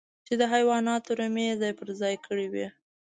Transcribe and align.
چې 0.25 0.33
د 0.39 0.43
حيواناتو 0.53 1.11
رمې 1.19 1.43
يې 1.49 1.59
ځای 1.61 1.71
پر 1.79 1.87
ځای 2.01 2.15
کړې 2.25 2.47
وې. 2.53 2.67